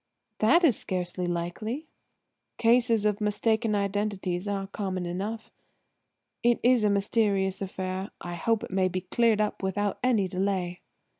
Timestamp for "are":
4.49-4.65